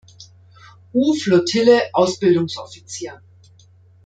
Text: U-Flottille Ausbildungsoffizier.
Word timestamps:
U-Flottille 0.95 1.91
Ausbildungsoffizier. 1.93 3.21